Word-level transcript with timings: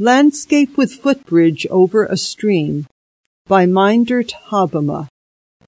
Landscape 0.00 0.76
with 0.76 1.02
Footbridge 1.02 1.66
over 1.72 2.04
a 2.04 2.16
Stream 2.16 2.86
by 3.48 3.66
Meindert 3.66 4.30
Hobbema, 4.46 5.08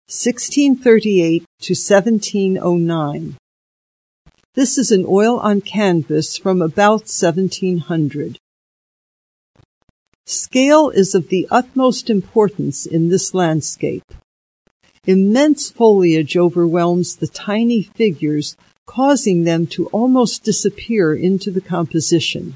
1638 0.07 1.45
to 1.63 1.73
1709. 1.73 3.37
This 4.55 4.79
is 4.79 4.93
an 4.93 5.05
oil 5.09 5.41
on 5.41 5.61
canvas 5.61 6.37
from 6.37 6.63
about 6.63 7.11
1700. 7.11 8.39
Scale 10.27 10.91
is 10.91 11.17
of 11.17 11.29
the 11.29 11.49
utmost 11.51 12.09
importance 12.09 12.87
in 12.87 13.09
this 13.09 13.35
landscape. 13.35 14.05
Immense 15.09 15.73
foliage 15.73 16.37
overwhelms 16.37 17.17
the 17.17 17.27
tiny 17.27 17.83
figures, 17.83 18.57
causing 18.87 19.43
them 19.43 19.67
to 19.67 19.89
almost 19.89 20.45
disappear 20.45 21.13
into 21.13 21.51
the 21.51 21.61
composition. 21.61 22.55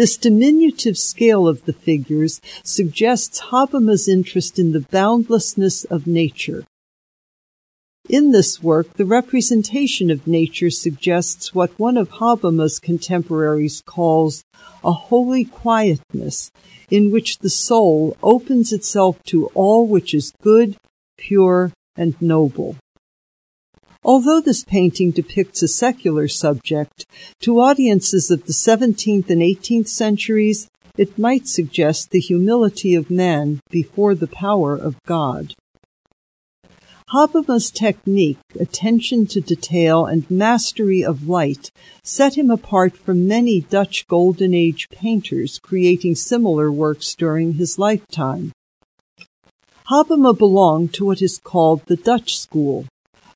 This 0.00 0.16
diminutive 0.16 0.96
scale 0.96 1.46
of 1.46 1.66
the 1.66 1.74
figures 1.74 2.40
suggests 2.64 3.38
Hobbema's 3.38 4.08
interest 4.08 4.58
in 4.58 4.72
the 4.72 4.80
boundlessness 4.80 5.84
of 5.84 6.06
nature. 6.06 6.64
In 8.08 8.30
this 8.30 8.62
work, 8.62 8.94
the 8.94 9.04
representation 9.04 10.10
of 10.10 10.26
nature 10.26 10.70
suggests 10.70 11.54
what 11.54 11.78
one 11.78 11.98
of 11.98 12.12
Hobbema's 12.12 12.78
contemporaries 12.78 13.82
calls 13.84 14.42
a 14.82 14.92
holy 14.92 15.44
quietness 15.44 16.50
in 16.90 17.10
which 17.10 17.40
the 17.40 17.50
soul 17.50 18.16
opens 18.22 18.72
itself 18.72 19.22
to 19.24 19.48
all 19.48 19.86
which 19.86 20.14
is 20.14 20.32
good, 20.40 20.78
pure, 21.18 21.74
and 21.94 22.14
noble. 22.22 22.76
Although 24.02 24.40
this 24.40 24.64
painting 24.64 25.10
depicts 25.10 25.62
a 25.62 25.68
secular 25.68 26.26
subject, 26.26 27.04
to 27.40 27.60
audiences 27.60 28.30
of 28.30 28.46
the 28.46 28.52
17th 28.52 29.28
and 29.28 29.42
18th 29.42 29.88
centuries, 29.88 30.68
it 30.96 31.18
might 31.18 31.46
suggest 31.46 32.10
the 32.10 32.20
humility 32.20 32.94
of 32.94 33.10
man 33.10 33.60
before 33.70 34.14
the 34.14 34.26
power 34.26 34.74
of 34.74 35.02
God. 35.06 35.54
Hobbema's 37.12 37.72
technique, 37.72 38.38
attention 38.58 39.26
to 39.26 39.40
detail, 39.40 40.06
and 40.06 40.30
mastery 40.30 41.04
of 41.04 41.28
light 41.28 41.72
set 42.04 42.38
him 42.38 42.50
apart 42.50 42.96
from 42.96 43.26
many 43.26 43.60
Dutch 43.60 44.06
Golden 44.06 44.54
Age 44.54 44.88
painters 44.90 45.58
creating 45.58 46.14
similar 46.14 46.70
works 46.70 47.14
during 47.16 47.54
his 47.54 47.80
lifetime. 47.80 48.52
Hobbema 49.90 50.38
belonged 50.38 50.94
to 50.94 51.04
what 51.04 51.20
is 51.20 51.40
called 51.42 51.84
the 51.86 51.96
Dutch 51.96 52.38
school, 52.38 52.86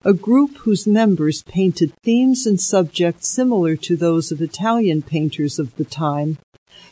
a 0.05 0.13
group 0.13 0.59
whose 0.59 0.87
members 0.87 1.43
painted 1.43 1.91
themes 2.03 2.47
and 2.47 2.61
subjects 2.61 3.27
similar 3.27 3.75
to 3.75 3.97
those 3.97 4.31
of 4.31 4.43
Italian 4.43 5.01
painters 5.01 5.59
of 5.59 5.75
the 5.77 5.85
time, 5.85 6.37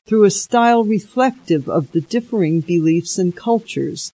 through 0.07 0.25
a 0.25 0.31
style 0.31 0.83
reflective 0.83 1.69
of 1.69 1.93
the 1.93 2.01
differing 2.01 2.61
beliefs 2.61 3.19
and 3.19 3.37
cultures. 3.37 4.13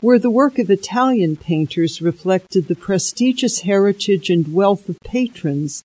Where 0.00 0.18
the 0.18 0.30
work 0.30 0.58
of 0.58 0.70
Italian 0.70 1.36
painters 1.36 2.02
reflected 2.02 2.66
the 2.66 2.74
prestigious 2.74 3.60
heritage 3.60 4.28
and 4.28 4.52
wealth 4.52 4.88
of 4.88 4.98
patrons, 5.04 5.84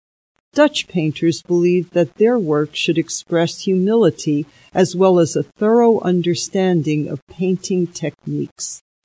Dutch 0.54 0.88
painters 0.88 1.44
believed 1.44 1.94
that 1.94 2.16
their 2.16 2.40
work 2.40 2.76
should 2.76 2.98
express 2.98 3.62
humility 3.62 4.48
as 4.74 4.96
well 4.96 5.20
as 5.20 5.36
a 5.36 5.44
thorough 5.44 6.00
understanding 6.00 7.08
of 7.08 7.22
painting 7.28 7.86
techniques. 7.86 8.82